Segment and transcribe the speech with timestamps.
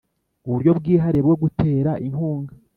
[0.47, 2.53] uburyo bwihariye bwo gutera inkunga